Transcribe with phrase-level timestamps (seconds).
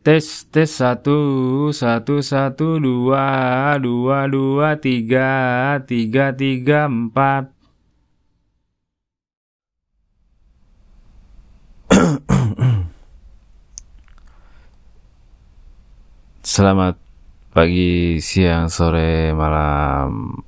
[0.00, 1.18] Tes tes satu
[1.76, 7.52] satu satu dua dua dua tiga tiga tiga empat.
[16.40, 16.96] Selamat
[17.52, 20.40] pagi, siang, sore, malam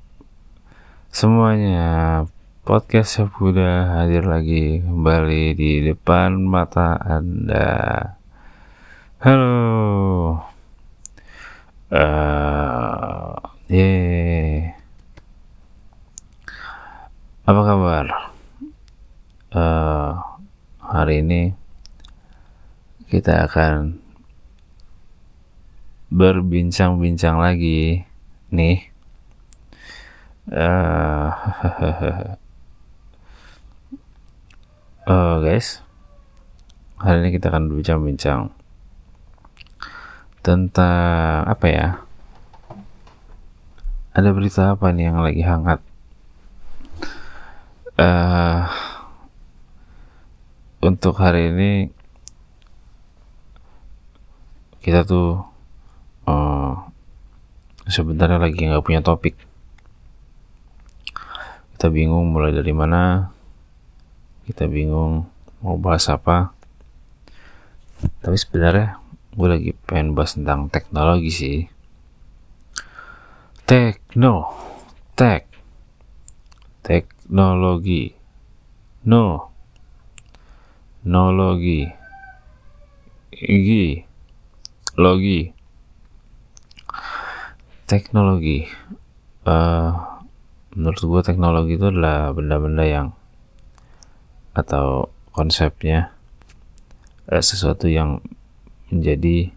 [1.13, 2.25] semuanya.
[2.65, 8.22] Podcast Sapuda hadir lagi kembali di depan mata Anda.
[9.23, 10.35] Halo.
[11.87, 13.39] Uh,
[13.71, 14.75] yeah.
[17.47, 18.05] Apa kabar?
[19.55, 20.19] Uh,
[20.83, 21.55] hari ini
[23.07, 24.03] kita akan
[26.11, 28.03] berbincang-bincang lagi
[28.51, 28.91] nih.
[30.51, 31.31] Uh,
[35.07, 35.79] uh, guys,
[36.99, 38.62] hari ini kita akan berbincang-bincang
[40.43, 41.87] tentang apa ya?
[44.13, 45.79] Ada berita apa nih yang lagi hangat?
[47.97, 48.67] Uh,
[50.83, 51.71] untuk hari ini
[54.83, 55.41] kita tuh
[56.27, 56.75] uh,
[57.87, 59.39] sebenarnya lagi nggak punya topik.
[61.73, 63.33] Kita bingung mulai dari mana
[64.43, 65.23] kita bingung
[65.63, 66.51] mau bahas apa
[68.19, 68.99] tapi sebenarnya
[69.33, 71.57] gue lagi pengen bahas tentang teknologi sih.
[73.65, 74.53] Tekno.
[75.17, 75.49] Tek.
[76.85, 78.13] Teknologi.
[79.09, 79.49] No.
[81.01, 81.89] Nologi.
[83.33, 84.05] Igi.
[85.01, 85.49] Logi.
[87.89, 88.69] Teknologi.
[89.43, 89.91] Uh,
[90.77, 93.07] menurut gue teknologi itu adalah benda-benda yang
[94.53, 96.13] atau konsepnya
[97.25, 98.21] eh, sesuatu yang
[98.93, 99.49] menjadi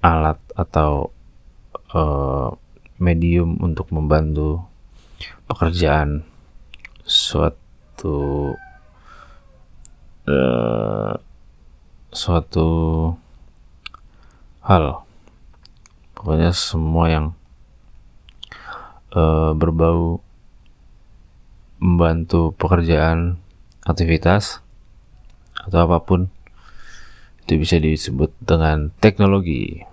[0.00, 1.12] alat atau
[1.92, 2.48] eh,
[2.96, 4.64] medium untuk membantu
[5.44, 6.24] pekerjaan
[7.04, 8.56] suatu
[10.24, 11.14] eh,
[12.16, 12.68] suatu
[14.64, 15.04] hal.
[16.16, 17.26] Pokoknya semua yang
[19.12, 20.18] uh, berbau
[21.76, 23.36] membantu pekerjaan,
[23.84, 24.64] aktivitas,
[25.60, 26.32] atau apa pun
[27.46, 29.86] itu bisa disebut dengan teknologi.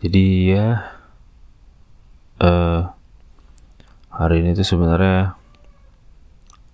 [0.00, 0.96] Jadi ya
[2.40, 2.88] uh,
[4.08, 5.36] hari ini tuh sebenarnya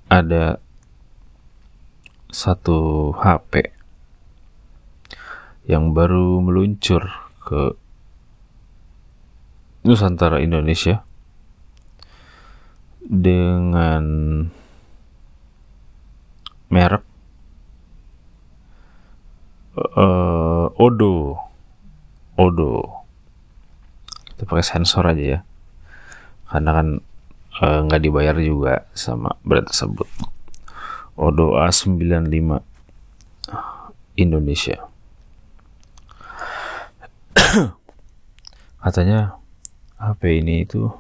[0.07, 0.63] ada
[2.31, 3.75] satu HP
[5.67, 7.11] yang baru meluncur
[7.43, 7.75] ke
[9.83, 11.03] Nusantara Indonesia
[13.03, 14.07] dengan
[16.71, 17.14] merek
[19.77, 21.39] uh, Odo.
[22.39, 22.73] Odo.
[24.35, 25.41] Kita pakai sensor aja ya.
[26.51, 26.89] Karena kan
[27.63, 30.07] eh, nggak uh, dibayar juga sama brand tersebut.
[31.15, 32.63] Odo A95
[34.19, 34.79] Indonesia.
[38.83, 39.39] Katanya
[39.99, 40.91] HP ini itu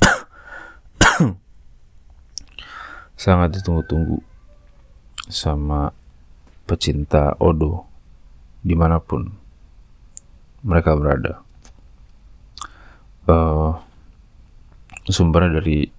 [3.20, 4.20] sangat ditunggu-tunggu
[5.28, 5.92] sama
[6.66, 7.85] pecinta Odo
[8.62, 9.28] di mana pun
[10.62, 11.42] mereka berada.
[13.26, 13.74] Uh,
[15.10, 15.90] sumbernya dari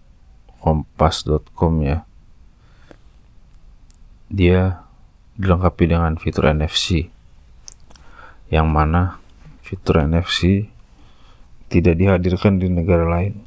[0.64, 2.04] kompas.com ya.
[4.28, 4.84] Dia
[5.38, 7.08] dilengkapi dengan fitur NFC
[8.48, 9.20] yang mana
[9.64, 10.72] fitur NFC
[11.68, 13.44] tidak dihadirkan di negara lain.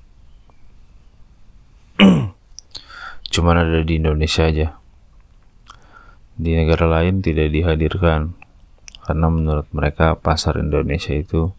[3.31, 4.75] cuman ada di Indonesia aja
[6.34, 8.34] di negara lain tidak dihadirkan
[9.10, 11.50] karena menurut mereka pasar Indonesia itu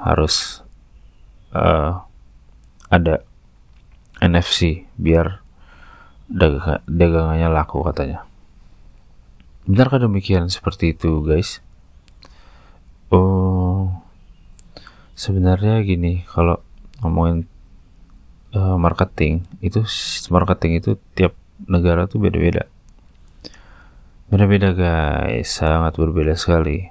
[0.00, 0.64] harus
[1.52, 2.00] uh,
[2.88, 3.20] ada
[4.24, 5.44] NFC biar
[6.32, 8.24] dag dagangannya laku katanya.
[9.68, 10.48] Benarkah demikian?
[10.48, 11.60] Seperti itu guys.
[13.12, 14.00] Oh
[15.12, 16.64] sebenarnya gini kalau
[17.04, 17.44] ngomongin
[18.56, 19.84] uh, marketing itu
[20.32, 21.36] marketing itu tiap
[21.68, 22.64] negara tuh beda-beda
[24.30, 25.50] beda-beda guys.
[25.50, 26.86] Sangat berbeda sekali.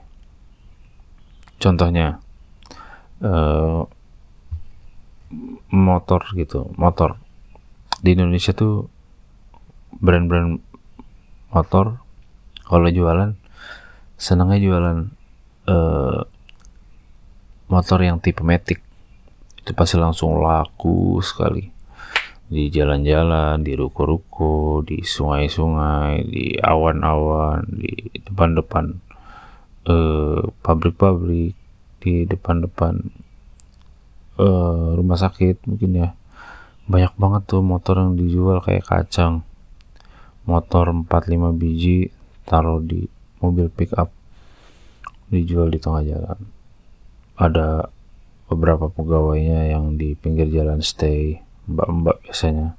[1.56, 2.20] Contohnya
[3.24, 3.88] uh,
[5.72, 7.16] motor gitu motor.
[8.04, 8.92] Di Indonesia tuh
[10.00, 10.60] brand-brand
[11.56, 12.00] motor
[12.68, 13.34] kalau jualan
[14.20, 14.98] senangnya jualan
[15.68, 16.22] uh,
[17.72, 18.84] motor yang tipe matic.
[19.64, 21.79] Itu pasti langsung laku sekali
[22.50, 28.86] di jalan-jalan, di ruko-ruko, di sungai-sungai, di awan-awan, di depan-depan
[29.86, 31.54] eh, pabrik-pabrik,
[32.02, 32.94] di depan-depan
[34.42, 36.10] eh, rumah sakit mungkin ya.
[36.90, 39.46] Banyak banget tuh motor yang dijual kayak kacang.
[40.50, 42.10] Motor 4-5 biji
[42.50, 43.06] taruh di
[43.38, 44.10] mobil pick up
[45.30, 46.40] dijual di tengah jalan.
[47.38, 47.94] Ada
[48.50, 52.74] beberapa pegawainya yang di pinggir jalan stay mbak-mbak biasanya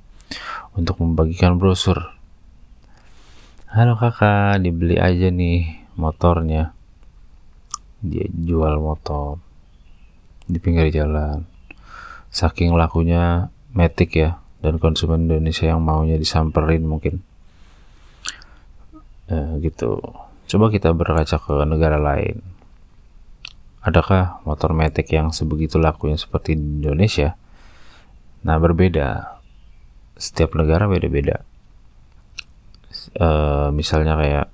[0.75, 2.19] untuk membagikan brosur.
[3.71, 6.75] Halo kakak, dibeli aja nih motornya.
[8.03, 9.39] Dia jual motor
[10.51, 11.47] di pinggir jalan.
[12.35, 17.23] Saking lakunya metik ya, dan konsumen Indonesia yang maunya disamperin mungkin.
[19.31, 20.03] Eh, gitu.
[20.51, 22.43] Coba kita berkaca ke negara lain.
[23.81, 27.40] Adakah motor metik yang sebegitu lakunya seperti di Indonesia?
[28.47, 29.39] Nah, berbeda.
[30.17, 31.45] Setiap negara beda-beda.
[33.17, 34.47] Uh, misalnya kayak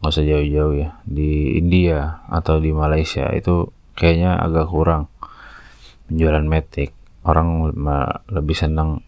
[0.00, 5.12] nggak usah jauh-jauh ya di India atau di Malaysia itu kayaknya agak kurang
[6.08, 7.68] penjualan metik orang
[8.32, 9.04] lebih senang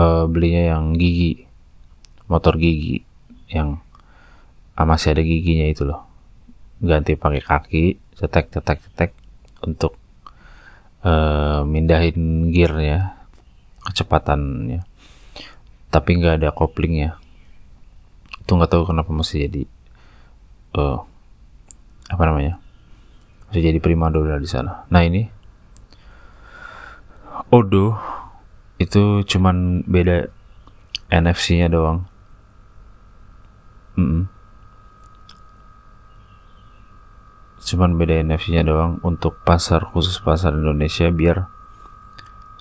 [0.00, 1.44] uh, belinya yang gigi
[2.24, 3.04] motor gigi
[3.52, 3.84] yang
[4.80, 6.08] ah, masih ada giginya itu loh
[6.80, 7.84] ganti pakai kaki
[8.16, 9.10] cetek cetek cetek
[9.60, 10.00] untuk
[11.04, 13.20] uh, mindahin gearnya
[13.84, 14.82] kecepatannya.
[15.92, 17.22] Tapi nggak ada koplingnya
[18.44, 19.62] itu nggak tahu kenapa masih jadi
[20.76, 21.00] uh,
[22.12, 22.60] apa namanya
[23.48, 24.84] masih jadi prima dona di sana.
[24.92, 25.32] Nah ini
[27.48, 27.96] Odo
[28.76, 30.28] itu cuman beda
[31.08, 32.04] NFC-nya doang.
[33.96, 34.22] Mm -mm.
[37.64, 41.48] Cuman beda NFC-nya doang untuk pasar khusus pasar Indonesia biar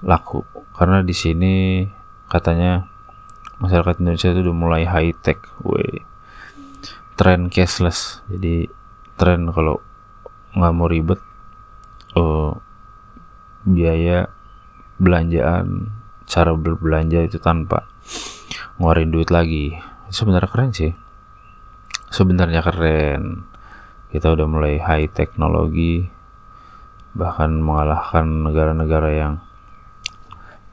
[0.04, 0.48] laku.
[0.74, 1.86] Karena di sini
[2.32, 2.88] katanya
[3.60, 6.04] masyarakat Indonesia itu udah mulai high tech, weh.
[7.14, 8.24] Tren cashless.
[8.32, 8.68] Jadi
[9.20, 9.84] tren kalau
[10.58, 11.22] nggak mau ribet
[12.18, 12.58] uh,
[13.64, 14.30] biaya
[14.98, 15.94] belanjaan
[16.26, 17.86] cara berbelanja itu tanpa
[18.80, 19.78] ngeluarin duit lagi.
[20.10, 20.92] Sebenarnya keren sih.
[22.14, 23.53] Sebenarnya keren
[24.14, 26.06] kita udah mulai high teknologi
[27.18, 29.34] bahkan mengalahkan negara-negara yang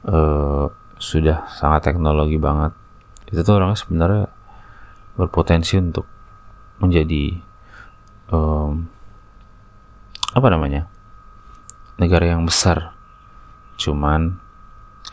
[0.05, 0.69] uh,
[1.01, 2.77] sudah sangat teknologi banget.
[3.33, 4.25] Itu tuh orangnya sebenarnya
[5.17, 6.05] berpotensi untuk
[6.85, 7.41] menjadi
[8.29, 8.89] um,
[10.37, 10.85] apa namanya
[11.97, 12.93] negara yang besar.
[13.81, 14.37] Cuman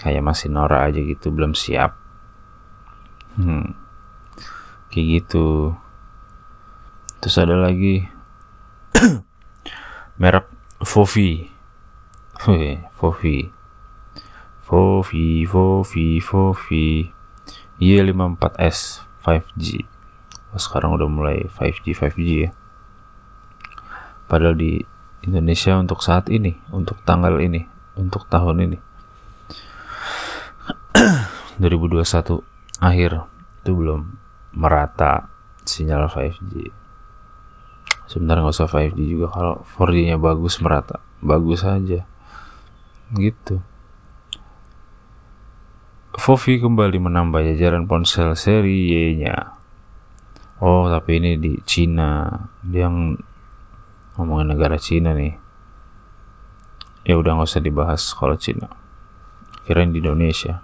[0.04, 1.96] kayak masih norak aja gitu belum siap.
[3.40, 3.72] Hmm.
[4.90, 5.78] kayak gitu.
[7.22, 8.17] Terus ada lagi
[10.22, 10.48] merek
[10.82, 11.50] Fofi
[12.98, 13.58] Fofi
[14.68, 17.16] Fofi, Fofi, Fofi.
[17.80, 19.86] Y54S 5G.
[20.52, 22.52] Oh, sekarang udah mulai 5G, 5G ya.
[24.28, 24.84] Padahal di
[25.24, 27.64] Indonesia untuk saat ini, untuk tanggal ini,
[27.96, 28.78] untuk tahun ini.
[31.64, 32.44] 2021
[32.84, 33.24] akhir
[33.64, 34.20] itu belum
[34.58, 35.32] merata
[35.64, 36.87] sinyal 5G.
[38.08, 42.08] Sebenarnya nggak usah 5G juga kalau 4G-nya bagus merata, bagus aja.
[43.12, 43.60] Gitu.
[46.18, 49.56] Fovi kembali menambah jajaran ponsel seri Y-nya.
[50.60, 52.32] Oh, tapi ini di Cina.
[52.66, 53.14] Dia yang
[54.18, 55.38] ngomongin negara Cina nih.
[57.06, 58.68] Ya udah nggak usah dibahas kalau Cina.
[59.64, 60.64] Kirain di Indonesia.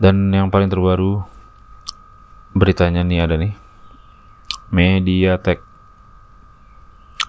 [0.00, 1.20] Dan yang paling terbaru
[2.56, 3.52] beritanya nih ada nih.
[4.70, 5.69] MediaTek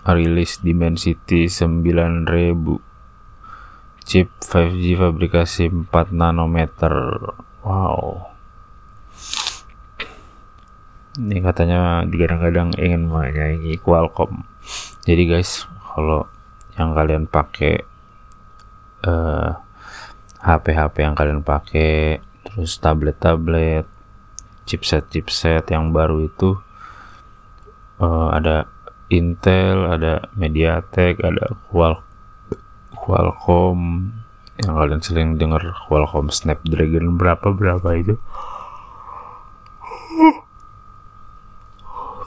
[0.06, 2.92] rilis Dimensity 9000
[4.02, 6.94] chip 5G fabrikasi 4 nanometer.
[7.62, 8.34] Wow.
[11.22, 14.48] Ini katanya kadang-kadang ingin menyaingi Qualcomm.
[15.06, 16.26] Jadi guys kalau
[16.80, 17.84] yang kalian pakai
[19.06, 19.52] uh, eh,
[20.42, 23.86] HP-HP yang kalian pakai terus tablet-tablet
[24.66, 26.58] chipset-chipset yang baru itu
[28.02, 28.66] uh, ada
[29.12, 32.10] Intel, ada MediaTek, ada Qualcomm
[33.02, 34.14] Qualcomm
[34.62, 38.16] yang kalian sering dengar Qualcomm Snapdragon berapa berapa itu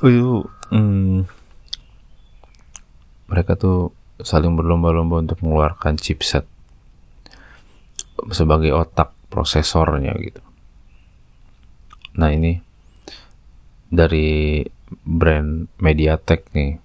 [0.05, 1.25] itu hmm,
[3.31, 6.45] mereka tuh saling berlomba-lomba untuk mengeluarkan chipset
[8.35, 10.43] sebagai otak prosesornya gitu.
[12.19, 12.61] Nah ini
[13.88, 14.61] dari
[15.05, 16.79] brand MediaTek nih,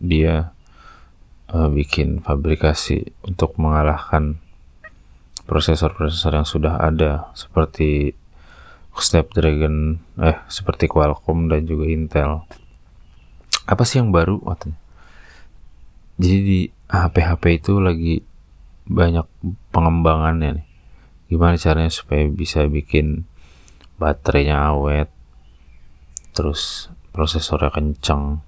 [0.00, 0.56] dia
[1.52, 4.40] uh, bikin fabrikasi untuk mengalahkan
[5.46, 8.16] prosesor-prosesor yang sudah ada seperti
[8.96, 12.48] Snapdragon eh seperti Qualcomm dan juga Intel.
[13.68, 14.40] Apa sih yang baru?
[14.40, 14.86] Katanya
[16.16, 18.24] jadi di HP-HP itu lagi
[18.88, 19.28] banyak
[19.68, 20.66] pengembangannya nih.
[21.28, 23.28] Gimana caranya supaya bisa bikin
[24.00, 25.12] baterainya awet
[26.36, 28.44] terus prosesornya kenceng.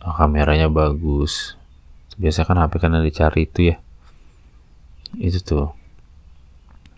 [0.00, 1.60] Kameranya bagus.
[2.16, 3.76] Biasanya kan HP kan dicari itu ya.
[5.20, 5.68] Itu tuh.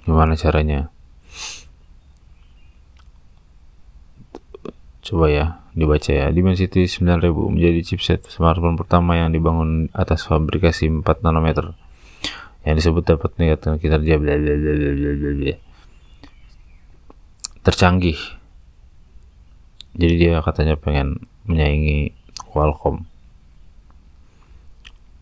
[0.06, 0.86] Gimana caranya?
[5.02, 6.30] Coba ya dibaca ya.
[6.30, 11.74] Dimensity 9000 menjadi chipset smartphone pertama yang dibangun atas fabrikasi 4 nanometer.
[12.62, 14.22] Yang disebut dapat meningkatkan kinerja
[17.62, 18.18] tercanggih
[19.92, 22.16] jadi dia katanya pengen menyaingi
[22.48, 23.04] Qualcomm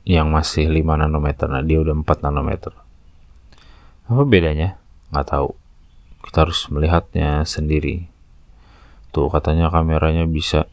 [0.06, 1.46] yang masih 5 nanometer.
[1.50, 2.74] Nah dia udah 4 nanometer.
[4.10, 4.78] Apa bedanya?
[5.14, 5.48] Nggak tahu.
[6.26, 8.10] Kita harus melihatnya sendiri.
[9.10, 10.70] Tuh katanya kameranya bisa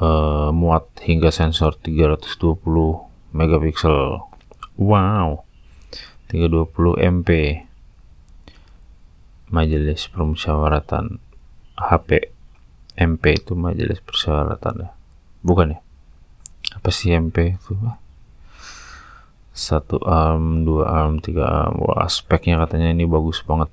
[0.00, 2.64] uh, muat hingga sensor 320
[3.32, 4.24] megapiksel.
[4.76, 5.44] Wow.
[6.28, 7.28] 320 MP
[9.48, 11.16] majelis permusyawaratan
[11.80, 12.36] HP
[12.98, 14.88] MP itu majelis permusyawaratan ya?
[15.46, 15.78] Bukan ya?
[16.74, 17.78] Apa sih MP itu?
[19.54, 21.78] Satu arm dua arm tiga arm.
[21.78, 23.70] Wah speknya katanya ini bagus banget.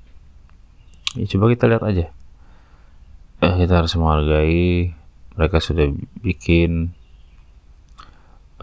[1.18, 2.06] Ya, coba kita lihat aja.
[3.42, 4.94] Eh, kita harus menghargai
[5.36, 5.92] mereka sudah
[6.24, 6.96] bikin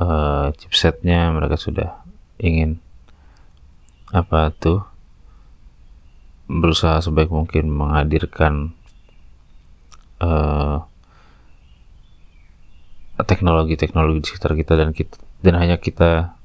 [0.01, 2.01] uh, chipsetnya mereka sudah
[2.41, 2.81] ingin
[4.13, 4.85] apa tuh
[6.49, 8.77] berusaha sebaik mungkin menghadirkan
[10.23, 10.87] uh,
[13.23, 16.39] teknologi-teknologi di sekitar kita dan kita dan hanya kita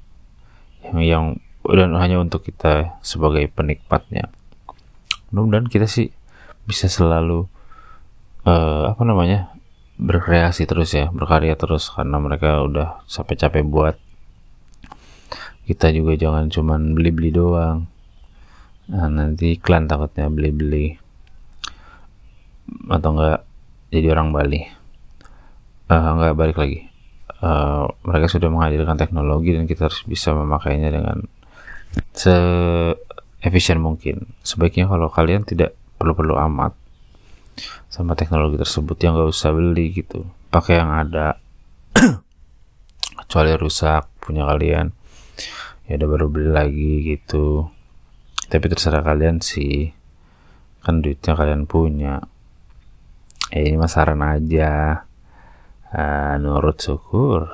[0.89, 1.25] yang yang
[1.67, 4.31] dan hanya untuk kita sebagai penikmatnya.
[5.31, 6.10] Mudah-mudahan kita sih
[6.63, 7.48] bisa selalu
[8.48, 9.51] uh, apa namanya
[9.98, 13.96] berkreasi terus ya berkarya terus karena mereka udah sampai capek buat.
[15.67, 17.91] Kita juga jangan cuman beli-beli doang.
[18.88, 20.96] Nah, nanti iklan takutnya beli-beli.
[22.88, 23.47] Atau enggak
[23.91, 24.62] jadi orang Bali.
[25.88, 26.79] Uh, enggak balik lagi.
[27.38, 31.24] Uh, mereka sudah menghadirkan teknologi dan kita harus bisa memakainya dengan
[32.12, 32.36] se
[33.39, 34.27] efisien mungkin.
[34.44, 36.74] Sebaiknya kalau kalian tidak perlu-perlu amat
[37.88, 40.27] sama teknologi tersebut yang gak usah beli gitu.
[40.51, 41.39] Pakai yang ada.
[43.27, 44.88] Kecuali rusak punya kalian
[45.88, 47.67] ya udah baru beli lagi gitu.
[48.48, 49.91] Tapi terserah kalian sih.
[50.84, 52.24] Kan duitnya kalian punya
[53.54, 55.04] ya ini mas saran aja.
[55.88, 57.48] Uh, nurut syukur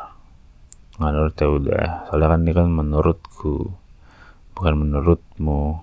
[1.12, 1.88] nurut ya udah.
[2.08, 3.56] Soalnya kan ini kan menurutku
[4.54, 5.82] bukan menurutmu.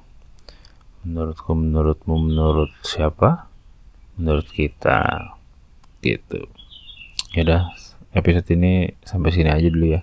[1.00, 3.50] Menurutku menurutmu menurut siapa?
[4.20, 5.32] Menurut kita.
[6.04, 6.46] Gitu.
[7.34, 7.62] Ya udah
[8.14, 10.02] episode ini sampai sini aja dulu ya.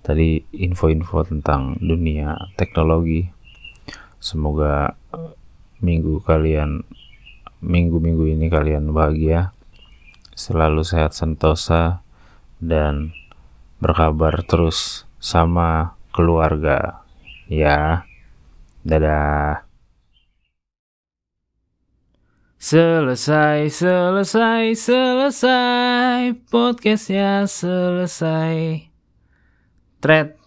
[0.00, 3.28] Tadi info-info tentang dunia teknologi.
[4.20, 5.32] Semoga eh,
[5.84, 6.84] minggu kalian
[7.60, 9.52] minggu-minggu ini kalian bahagia
[10.32, 12.00] selalu sehat sentosa
[12.56, 13.12] dan
[13.80, 17.04] berkabar terus sama keluarga.
[17.48, 18.08] Ya
[18.84, 19.68] dadah.
[22.60, 28.84] Selesai, selesai, selesai Podcastnya selesai.
[30.00, 30.39] Thread